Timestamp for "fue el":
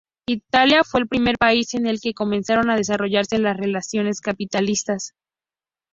0.83-1.07